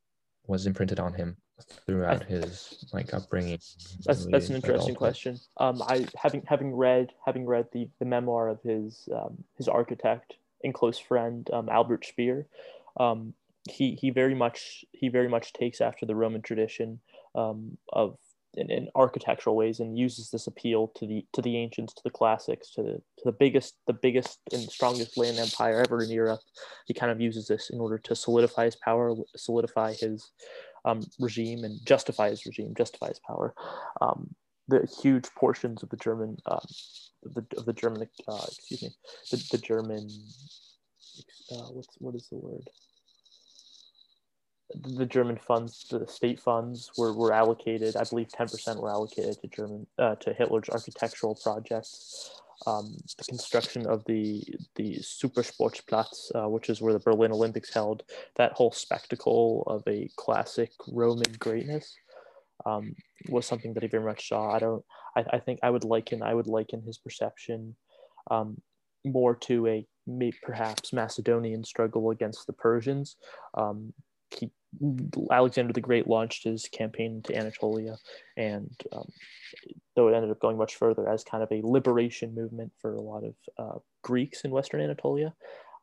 was 0.46 0.68
imprinted 0.68 1.00
on 1.00 1.14
him 1.14 1.38
throughout 1.88 2.24
his 2.24 2.86
like 2.94 3.14
upbringing? 3.16 3.60
That's 4.06 4.28
that's 4.28 4.50
an 4.50 4.56
interesting 4.56 4.94
question. 4.94 5.40
Um, 5.58 5.82
I 5.82 6.06
having 6.16 6.44
having 6.46 6.76
read 6.76 7.10
having 7.26 7.48
read 7.48 7.68
the 7.74 7.90
the 7.98 8.06
memoir 8.06 8.48
of 8.48 8.62
his 8.62 9.10
um, 9.14 9.44
his 9.58 9.68
architect 9.68 10.36
and 10.64 10.72
close 10.72 11.00
friend 11.00 11.50
um, 11.52 11.68
Albert 11.68 12.06
Speer, 12.06 12.46
um, 13.00 13.34
he 13.68 13.96
he 13.96 14.12
very 14.12 14.36
much 14.36 14.86
he 14.92 15.10
very 15.10 15.28
much 15.28 15.52
takes 15.54 15.82
after 15.82 16.06
the 16.06 16.16
Roman 16.16 16.44
tradition 16.44 17.00
um, 17.34 17.78
of 17.92 18.20
in, 18.60 18.70
in, 18.70 18.90
architectural 18.96 19.56
ways 19.56 19.80
and 19.80 19.98
uses 19.98 20.30
this 20.30 20.48
appeal 20.48 20.92
to 20.96 21.08
the 21.08 21.26
to 21.34 21.42
the 21.42 21.58
ancients 21.58 21.94
to 21.94 22.02
the 22.04 22.10
classics 22.10 22.72
to 22.72 22.84
the 22.84 22.94
to 23.18 23.24
the 23.26 23.32
biggest 23.32 23.76
the 23.88 23.94
biggest 23.94 24.40
and 24.52 24.62
strongest 24.64 25.18
land 25.18 25.40
empire 25.40 25.82
ever 25.82 26.04
in 26.04 26.10
Europe. 26.10 26.42
He 26.86 26.94
kind 26.94 27.12
of 27.12 27.22
uses 27.22 27.48
this 27.48 27.70
in 27.70 27.80
order 27.80 27.98
to 28.00 28.16
solidify 28.16 28.66
his 28.66 28.76
power, 28.76 29.16
solidify 29.36 29.94
his 29.94 30.32
um, 30.86 31.02
regime 31.20 31.64
and 31.64 31.80
justify 31.86 32.30
his 32.30 32.46
regime, 32.46 32.74
justify 32.78 33.08
his 33.08 33.20
power. 33.20 33.54
Um, 34.02 34.36
the 34.68 34.88
huge 35.02 35.26
portions 35.36 35.82
of 35.82 35.90
the 35.90 35.98
German, 35.98 36.38
of 36.46 36.64
the 37.24 37.46
of 37.58 37.66
the 37.66 37.74
German, 37.74 38.08
uh, 38.28 38.46
excuse 38.48 38.84
me, 38.84 38.90
the, 39.32 39.44
the 39.52 39.58
German, 39.58 40.08
uh, 41.52 41.70
what's 41.72 41.96
what 41.98 42.16
is 42.16 42.28
the 42.30 42.38
word? 42.38 42.70
The 44.76 45.06
German 45.06 45.38
funds, 45.38 45.86
the 45.90 46.08
state 46.08 46.40
funds, 46.40 46.92
were, 46.98 47.14
were 47.14 47.34
allocated. 47.34 47.96
I 47.96 48.04
believe 48.04 48.30
ten 48.30 48.48
percent 48.48 48.80
were 48.80 48.92
allocated 48.92 49.42
to 49.42 49.48
German 49.48 49.88
uh, 49.98 50.16
to 50.16 50.34
Hitler's 50.34 50.70
architectural 50.70 51.36
projects 51.42 52.40
um, 52.68 52.98
the 53.18 53.24
construction 53.24 53.88
of 53.88 54.04
the 54.06 54.44
the 54.76 54.98
Supersportplatz, 54.98 56.32
uh, 56.36 56.50
which 56.50 56.70
is 56.70 56.82
where 56.82 56.94
the 56.94 57.00
Berlin 57.00 57.32
Olympics 57.32 57.74
held, 57.74 58.04
that 58.36 58.54
whole 58.54 58.72
spectacle 58.72 59.64
of 59.68 59.84
a 59.88 60.10
classic 60.18 60.72
Roman 60.88 61.34
greatness 61.40 61.96
um, 62.66 62.96
was 63.30 63.46
something 63.46 63.74
that 63.74 63.84
he 63.84 63.90
very 63.90 64.04
much 64.04 64.28
saw. 64.28 64.52
I 64.52 64.60
don't. 64.60 64.84
I, 65.16 65.26
I 65.34 65.40
think 65.40 65.60
I 65.64 65.70
would 65.70 65.86
liken 65.86 66.22
I 66.22 66.34
would 66.34 66.48
liken 66.48 66.82
his 66.82 66.98
perception 66.98 67.76
um, 68.30 68.62
more 69.06 69.36
to 69.36 69.68
a 69.68 69.88
maybe 70.06 70.38
perhaps 70.44 70.92
Macedonian 70.92 71.64
struggle 71.64 72.12
against 72.12 72.46
the 72.46 72.54
Persians. 72.54 73.16
Um, 73.54 73.94
he 74.32 74.52
Alexander 75.32 75.74
the 75.74 75.82
Great 75.82 76.08
launched 76.08 76.44
his 76.44 76.68
campaign 76.72 77.16
into 77.16 77.36
Anatolia, 77.36 77.98
and 78.38 78.72
um, 78.94 79.10
though 79.96 80.08
it 80.08 80.16
ended 80.16 80.30
up 80.30 80.40
going 80.40 80.58
much 80.58 80.76
further 80.76 81.10
as 81.10 81.24
kind 81.24 81.42
of 81.44 81.52
a 81.52 81.62
liberation 81.64 82.36
movement 82.36 82.72
for 82.80 82.94
a 82.94 83.02
lot 83.02 83.24
of 83.24 83.36
uh, 83.58 83.80
Greeks 84.04 84.42
in 84.42 84.52
Western 84.52 84.82
Anatolia, 84.82 85.34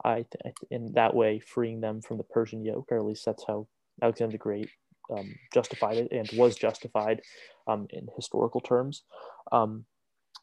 I 0.05 0.25
th- 0.31 0.55
in 0.71 0.93
that 0.93 1.15
way 1.15 1.41
freeing 1.41 1.81
them 1.81 2.01
from 2.01 2.17
the 2.17 2.25
Persian 2.25 2.65
yoke, 2.65 2.87
or 2.91 2.99
at 2.99 3.05
least 3.05 3.25
that's 3.25 3.45
how 3.47 3.67
Alexander 4.01 4.33
the 4.33 4.39
Great 4.39 4.71
um, 5.11 5.35
justified 5.53 5.97
it 5.97 6.13
and 6.13 6.29
was 6.35 6.57
justified 6.57 7.23
um, 7.67 7.87
in 7.91 8.09
historical 8.15 8.61
terms. 8.61 9.03
Um, 9.53 9.85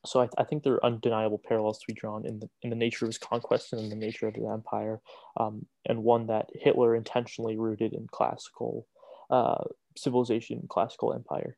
so 0.06 0.22
I, 0.22 0.28
I, 0.38 0.44
think 0.44 0.64
there 0.64 0.74
are 0.74 0.86
undeniable 0.86 1.42
parallels 1.48 1.80
to 1.80 1.86
be 1.88 1.94
drawn 1.94 2.26
in 2.26 2.40
the 2.40 2.50
in 2.62 2.70
the 2.70 2.76
nature 2.76 3.06
of 3.06 3.10
his 3.10 3.18
conquest 3.18 3.74
and 3.74 3.82
in 3.82 3.90
the 3.90 3.96
nature 3.96 4.28
of 4.28 4.36
his 4.36 4.46
empire, 4.46 5.00
um, 5.38 5.66
and 5.86 6.04
one 6.04 6.28
that 6.28 6.50
Hitler 6.54 6.96
intentionally 6.96 7.58
rooted 7.58 7.94
in 7.94 8.08
classical 8.12 8.86
uh, 9.30 9.64
civilization, 9.96 10.66
classical 10.70 11.14
empire. 11.14 11.58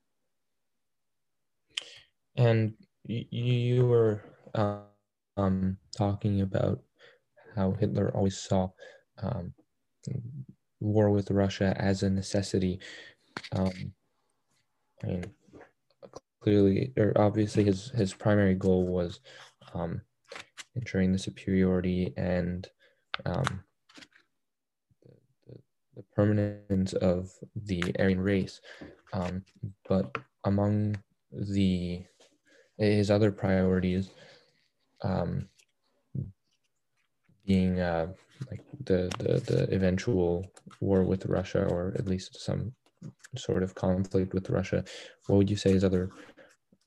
And 2.36 2.74
you, 3.06 3.26
you 3.32 3.86
were 3.88 4.22
uh, 4.54 4.80
um, 5.38 5.78
talking 5.96 6.42
about 6.42 6.82
how 7.56 7.72
Hitler 7.72 8.12
always 8.16 8.38
saw 8.38 8.70
um, 9.22 9.54
war 10.80 11.10
with 11.10 11.32
Russia 11.32 11.76
as 11.78 12.04
a 12.04 12.10
necessity. 12.10 12.80
Um, 13.54 13.94
I 15.04 15.08
mean, 15.08 15.26
clearly 16.46 16.94
or 16.96 17.12
obviously 17.16 17.64
his 17.64 17.90
his 17.90 18.14
primary 18.14 18.54
goal 18.54 18.86
was 18.86 19.20
um, 19.74 20.00
ensuring 20.76 21.12
the 21.12 21.18
superiority 21.18 22.14
and 22.18 22.68
um, 23.26 23.64
the, 25.04 25.58
the, 25.96 26.04
permanence 26.16 26.94
of 26.94 27.32
the 27.56 27.82
Aryan 27.98 28.22
race. 28.22 28.62
Um, 29.12 29.44
but 29.90 30.16
among 30.44 30.98
the 31.32 32.04
his 32.78 33.10
other 33.10 33.32
priorities, 33.32 34.12
um, 35.02 35.50
being 37.48 37.80
uh, 37.80 38.08
like 38.52 38.62
the, 38.84 39.10
the 39.18 39.40
the 39.52 39.74
eventual 39.74 40.46
war 40.80 41.02
with 41.02 41.26
Russia, 41.26 41.66
or 41.66 41.96
at 41.98 42.06
least 42.06 42.40
some 42.40 42.72
sort 43.36 43.64
of 43.64 43.74
conflict 43.74 44.36
with 44.36 44.50
Russia, 44.52 44.84
what 45.26 45.38
would 45.38 45.50
you 45.50 45.58
say 45.58 45.72
his 45.72 45.84
other 45.84 46.12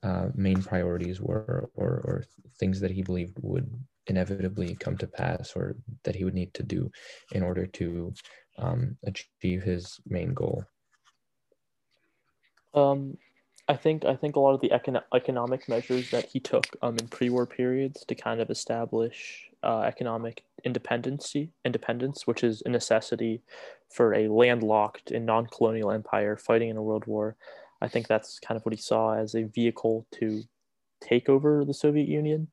uh, 0.03 0.27
main 0.33 0.61
priorities 0.61 1.19
were 1.19 1.69
or, 1.75 1.87
or 1.87 2.23
things 2.59 2.79
that 2.79 2.91
he 2.91 3.01
believed 3.01 3.37
would 3.41 3.69
inevitably 4.07 4.75
come 4.75 4.97
to 4.97 5.07
pass 5.07 5.53
or 5.55 5.75
that 6.03 6.15
he 6.15 6.23
would 6.23 6.33
need 6.33 6.53
to 6.53 6.63
do 6.63 6.89
in 7.33 7.43
order 7.43 7.65
to 7.65 8.13
um, 8.57 8.97
achieve 9.05 9.63
his 9.63 9.99
main 10.07 10.33
goal? 10.33 10.63
Um, 12.73 13.17
I 13.67 13.75
think 13.75 14.03
I 14.03 14.15
think 14.15 14.35
a 14.35 14.39
lot 14.39 14.55
of 14.55 14.61
the 14.61 14.69
econ- 14.69 15.03
economic 15.13 15.69
measures 15.69 16.09
that 16.09 16.25
he 16.25 16.39
took 16.39 16.65
um, 16.81 16.97
in 16.97 17.07
pre-war 17.07 17.45
periods 17.45 18.03
to 18.05 18.15
kind 18.15 18.41
of 18.41 18.49
establish 18.49 19.49
uh, 19.61 19.81
economic 19.81 20.43
independency, 20.63 21.51
independence, 21.63 22.25
which 22.25 22.43
is 22.43 22.63
a 22.65 22.69
necessity 22.69 23.41
for 23.89 24.13
a 24.13 24.27
landlocked 24.27 25.11
and 25.11 25.25
non-colonial 25.25 25.91
empire 25.91 26.35
fighting 26.35 26.69
in 26.69 26.77
a 26.77 26.83
world 26.83 27.05
war. 27.05 27.35
I 27.81 27.87
think 27.87 28.07
that's 28.07 28.39
kind 28.39 28.57
of 28.57 28.65
what 28.65 28.73
he 28.73 28.81
saw 28.81 29.15
as 29.15 29.35
a 29.35 29.43
vehicle 29.43 30.05
to 30.19 30.43
take 31.01 31.29
over 31.29 31.63
the 31.65 31.73
Soviet 31.73 32.07
Union. 32.07 32.47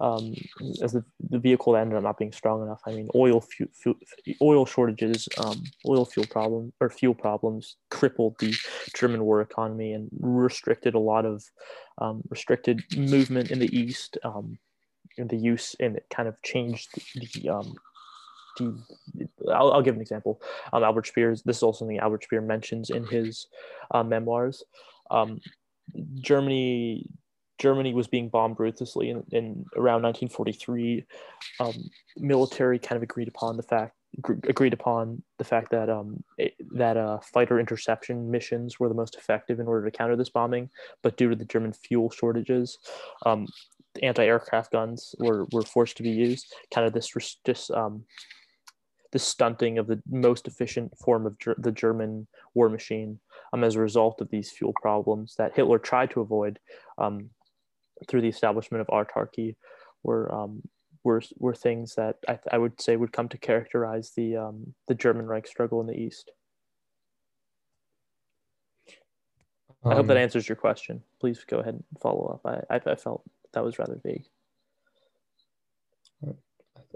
Um, 0.00 0.34
as 0.82 0.92
the, 0.92 1.04
the 1.30 1.38
vehicle 1.38 1.76
ended 1.76 1.96
up 1.96 2.02
not 2.02 2.18
being 2.18 2.32
strong 2.32 2.62
enough. 2.62 2.80
I 2.84 2.90
mean, 2.90 3.08
oil 3.14 3.40
fu- 3.40 3.68
fu- 3.72 3.98
oil 4.42 4.66
shortages, 4.66 5.28
um, 5.38 5.62
oil 5.86 6.04
fuel 6.04 6.26
problem 6.26 6.72
or 6.80 6.90
fuel 6.90 7.14
problems 7.14 7.76
crippled 7.92 8.36
the 8.40 8.52
German 8.96 9.24
war 9.24 9.40
economy 9.40 9.92
and 9.92 10.08
restricted 10.18 10.94
a 10.94 10.98
lot 10.98 11.24
of 11.24 11.44
um, 11.98 12.22
restricted 12.28 12.82
movement 12.96 13.52
in 13.52 13.60
the 13.60 13.72
east. 13.76 14.18
Um, 14.24 14.58
and 15.16 15.30
the 15.30 15.36
use 15.36 15.76
and 15.78 15.96
it 15.96 16.06
kind 16.12 16.28
of 16.28 16.40
changed 16.42 16.88
the, 17.14 17.28
the 17.40 17.48
um, 17.48 17.76
I'll, 18.60 19.72
I'll, 19.72 19.82
give 19.82 19.94
an 19.94 20.00
example. 20.00 20.40
Um, 20.72 20.84
Albert 20.84 21.06
Speer, 21.06 21.30
this 21.44 21.56
is 21.58 21.62
also 21.62 21.80
something 21.80 21.98
Albert 21.98 22.24
Speer 22.24 22.40
mentions 22.40 22.90
in 22.90 23.04
his 23.06 23.46
uh, 23.90 24.02
memoirs. 24.02 24.62
Um, 25.10 25.40
Germany 26.20 27.08
Germany 27.58 27.94
was 27.94 28.08
being 28.08 28.28
bombed 28.28 28.58
ruthlessly 28.58 29.10
in, 29.10 29.22
in 29.30 29.64
around 29.76 30.02
1943. 30.02 31.04
Um, 31.60 31.90
military 32.16 32.78
kind 32.78 32.96
of 32.96 33.02
agreed 33.02 33.28
upon 33.28 33.56
the 33.56 33.62
fact 33.62 33.94
agreed 34.48 34.72
upon 34.72 35.22
the 35.38 35.44
fact 35.44 35.70
that 35.70 35.90
um, 35.90 36.22
it, 36.38 36.54
that 36.72 36.96
uh, 36.96 37.18
fighter 37.20 37.58
interception 37.58 38.30
missions 38.30 38.78
were 38.78 38.88
the 38.88 38.94
most 38.94 39.16
effective 39.16 39.58
in 39.58 39.66
order 39.66 39.84
to 39.84 39.96
counter 39.96 40.14
this 40.14 40.28
bombing, 40.28 40.70
but 41.02 41.16
due 41.16 41.30
to 41.30 41.36
the 41.36 41.44
German 41.44 41.72
fuel 41.72 42.10
shortages, 42.10 42.78
um, 43.26 43.46
anti-aircraft 44.02 44.72
guns 44.72 45.14
were, 45.18 45.46
were 45.52 45.62
forced 45.62 45.96
to 45.96 46.02
be 46.02 46.10
used. 46.10 46.52
Kind 46.72 46.86
of 46.86 46.92
this 46.92 47.12
this 47.44 47.70
um, 47.70 48.04
the 49.14 49.18
stunting 49.20 49.78
of 49.78 49.86
the 49.86 50.02
most 50.10 50.48
efficient 50.48 50.92
form 50.98 51.24
of 51.24 51.38
ger- 51.38 51.54
the 51.56 51.70
German 51.70 52.26
war 52.52 52.68
machine 52.68 53.20
um, 53.52 53.62
as 53.62 53.76
a 53.76 53.80
result 53.80 54.20
of 54.20 54.28
these 54.28 54.50
fuel 54.50 54.74
problems 54.82 55.36
that 55.38 55.54
Hitler 55.54 55.78
tried 55.78 56.10
to 56.10 56.20
avoid 56.20 56.58
um, 56.98 57.30
through 58.08 58.22
the 58.22 58.28
establishment 58.28 58.80
of 58.80 58.88
autarky 58.88 59.54
were 60.02 60.34
um, 60.34 60.62
were 61.04 61.22
were 61.38 61.54
things 61.54 61.94
that 61.94 62.16
I, 62.26 62.40
I 62.50 62.58
would 62.58 62.80
say 62.80 62.96
would 62.96 63.12
come 63.12 63.28
to 63.28 63.38
characterize 63.38 64.10
the 64.16 64.36
um, 64.36 64.74
the 64.88 64.96
German 64.96 65.26
Reich 65.26 65.46
struggle 65.46 65.80
in 65.80 65.86
the 65.86 65.96
East. 65.96 66.32
I 69.84 69.94
hope 69.94 70.08
that 70.08 70.16
um, 70.16 70.22
answers 70.22 70.48
your 70.48 70.56
question. 70.56 71.04
Please 71.20 71.44
go 71.46 71.58
ahead 71.58 71.74
and 71.74 71.84
follow 72.02 72.26
up. 72.26 72.40
I, 72.44 72.74
I, 72.74 72.80
I 72.92 72.94
felt 72.96 73.22
that 73.52 73.62
was 73.62 73.78
rather 73.78 74.00
vague. 74.02 74.24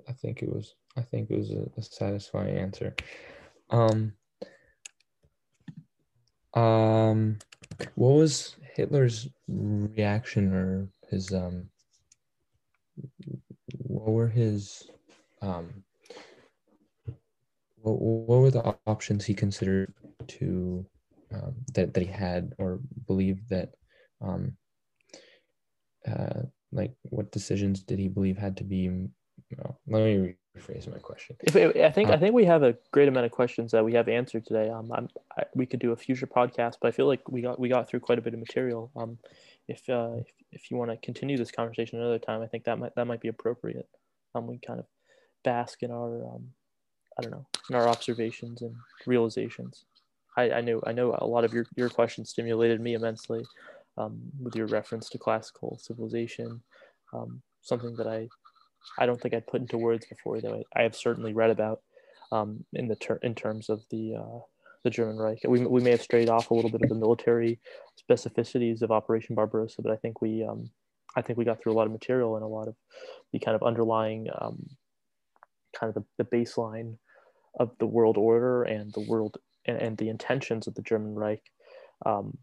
I, 0.09 0.13
think 0.13 0.43
it 0.43 0.53
was. 0.53 0.75
I 0.97 1.03
think 1.03 1.31
it 1.31 1.37
was 1.37 1.51
a, 1.51 1.69
a 1.77 1.83
satisfying 1.83 2.57
answer. 2.57 2.95
Um. 3.71 4.13
Um. 6.55 7.39
What 7.95 8.15
was 8.15 8.57
Hitler's 8.75 9.29
reaction 9.49 10.53
or 10.53 10.89
his 11.11 11.33
um 11.33 11.69
what 13.79 14.09
were 14.09 14.29
his 14.29 14.89
um 15.43 15.83
what, 17.83 18.01
what 18.01 18.39
were 18.39 18.51
the 18.51 18.77
options 18.87 19.25
he 19.25 19.35
considered 19.35 19.93
to 20.29 20.87
um, 21.35 21.55
that, 21.75 21.93
that 21.95 22.03
he 22.03 22.07
had 22.07 22.53
or 22.59 22.81
believed 23.07 23.49
that 23.49 23.71
um 24.21 24.57
uh 26.07 26.43
like 26.73 26.95
what 27.05 27.33
decisions 27.33 27.83
did 27.83 27.99
he 27.99 28.09
believe 28.09 28.37
had 28.37 28.57
to 28.57 28.65
be 28.65 28.91
well, 29.57 29.79
let 29.87 30.05
me 30.05 30.35
rephrase 30.57 30.91
my 30.91 30.99
question. 30.99 31.37
If, 31.43 31.57
i 31.57 31.91
think 31.91 32.11
uh, 32.11 32.13
i 32.13 32.17
think 32.17 32.35
we 32.35 32.45
have 32.45 32.63
a 32.63 32.77
great 32.93 33.09
amount 33.09 33.27
of 33.27 33.33
questions 33.33 33.73
that 33.73 33.85
we 33.85 33.95
have 33.95 34.09
answered 34.09 34.45
today. 34.45 34.69
Um 34.71 34.93
I'm, 34.93 35.09
I, 35.37 35.45
we 35.55 35.67
could 35.67 35.81
do 35.81 35.93
a 35.93 35.97
future 35.97 36.27
podcast 36.27 36.75
but 36.81 36.89
i 36.89 36.91
feel 36.91 37.07
like 37.07 37.29
we 37.29 37.43
got 37.43 37.59
we 37.59 37.69
got 37.69 37.89
through 37.89 38.01
quite 38.01 38.19
a 38.19 38.23
bit 38.23 38.35
of 38.35 38.41
material. 38.41 38.91
Um 38.97 39.19
if 39.69 39.89
uh 39.89 40.17
if, 40.19 40.27
if 40.53 40.71
you 40.71 40.77
want 40.77 40.91
to 40.91 40.97
continue 40.99 41.37
this 41.37 41.51
conversation 41.51 41.99
another 41.99 42.19
time 42.19 42.43
i 42.43 42.47
think 42.47 42.65
that 42.65 42.79
might 42.79 42.95
that 42.95 43.07
might 43.07 43.21
be 43.21 43.29
appropriate. 43.29 43.89
Um, 44.35 44.47
we 44.47 44.59
kind 44.59 44.79
of 44.79 44.87
bask 45.45 45.83
in 45.83 45.91
our 45.91 46.25
um, 46.27 46.49
I 47.19 47.23
don't 47.23 47.33
know 47.33 47.47
in 47.71 47.77
our 47.77 47.89
observations 47.89 48.63
and 48.63 48.75
realizations. 49.07 49.85
I, 50.37 50.51
I 50.51 50.61
know 50.61 50.83
I 50.87 50.93
know 50.93 51.17
a 51.19 51.27
lot 51.27 51.45
of 51.45 51.53
your, 51.53 51.67
your 51.77 51.89
questions 51.89 52.31
stimulated 52.31 52.81
me 52.81 52.95
immensely 52.95 53.43
um, 53.97 54.21
with 54.41 54.55
your 54.55 54.67
reference 54.67 55.09
to 55.11 55.19
classical 55.19 55.79
civilization, 55.81 56.63
um, 57.13 57.43
something 57.63 57.97
that 57.97 58.07
I 58.07 58.29
I 58.99 59.07
don't 59.07 59.21
think 59.21 59.35
I'd 59.35 59.47
put 59.47 59.61
into 59.61 59.79
words 59.79 60.07
before, 60.07 60.41
though 60.41 60.63
I, 60.75 60.81
I 60.81 60.83
have 60.83 60.97
certainly 60.97 61.33
read 61.33 61.51
about 61.51 61.81
um, 62.33 62.65
in 62.73 62.89
the 62.89 62.97
ter- 62.97 63.21
in 63.23 63.35
terms 63.35 63.69
of 63.69 63.83
the 63.91 64.17
uh, 64.17 64.41
the 64.85 64.91
German 64.91 65.17
Reich. 65.17 65.41
We, 65.47 65.67
we 65.67 65.83
may 65.83 65.91
have 65.91 66.03
strayed 66.03 66.29
off 66.29 66.51
a 66.51 66.55
little 66.55 66.71
bit 66.71 66.83
of 66.83 66.89
the 66.89 66.95
military 66.95 67.59
specificities 68.01 68.83
of 68.83 68.91
Operation 68.91 69.35
Barbarossa, 69.35 69.83
but 69.83 69.93
I 69.93 69.97
think 69.97 70.21
we 70.21 70.45
um, 70.45 70.71
I 71.17 71.23
think 71.23 71.39
we 71.39 71.45
got 71.45 71.61
through 71.61 71.73
a 71.73 71.75
lot 71.79 71.87
of 71.87 71.93
material 71.93 72.37
and 72.37 72.45
a 72.45 72.49
lot 72.49 72.69
of 72.69 72.77
the 73.33 73.39
kind 73.39 73.55
of 73.55 73.63
underlying 73.63 74.29
um, 74.41 74.69
kind 75.79 75.95
of 75.95 75.95
the, 75.95 76.25
the 76.25 76.37
baseline 76.37 76.97
of 77.59 77.71
the 77.79 77.87
world 77.87 78.17
order 78.17 78.63
and 78.63 78.93
the 78.93 79.07
world 79.09 79.39
and, 79.67 79.79
and 79.79 79.97
the 79.99 80.09
intentions 80.09 80.67
of 80.67 80.75
the 80.75 80.83
German 80.83 81.15
Reich 81.15 81.43
um, 82.07 82.37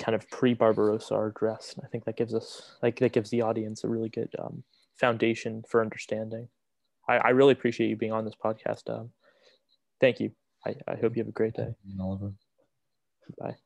kind 0.00 0.14
of 0.14 0.28
pre-Barbarossa 0.30 1.14
are 1.14 1.28
addressed. 1.28 1.78
I 1.84 1.86
think 1.88 2.04
that 2.04 2.16
gives 2.16 2.34
us 2.34 2.76
like 2.82 2.98
that 2.98 3.12
gives 3.12 3.30
the 3.30 3.42
audience 3.42 3.84
a 3.84 3.88
really 3.88 4.08
good 4.08 4.32
um, 4.38 4.62
foundation 5.00 5.64
for 5.68 5.80
understanding. 5.80 6.48
I, 7.08 7.16
I, 7.16 7.28
really 7.30 7.52
appreciate 7.52 7.88
you 7.88 7.96
being 7.96 8.12
on 8.12 8.24
this 8.24 8.34
podcast. 8.42 8.88
Um, 8.88 9.10
thank 10.00 10.20
you. 10.20 10.32
I, 10.64 10.74
I 10.86 10.96
hope 10.96 11.16
you 11.16 11.22
have 11.22 11.28
a 11.28 11.32
great 11.32 11.54
day. 11.54 11.74
Oliver. 12.00 12.32
Bye. 13.38 13.56